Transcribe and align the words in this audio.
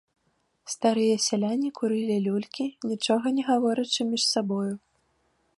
Старыя 0.73 1.17
сяляне 1.25 1.69
курылі 1.81 2.17
люлькі, 2.29 2.65
нічога 2.93 3.25
не 3.39 3.43
гаворачы 3.53 4.01
між 4.11 4.23
сабою. 4.33 4.71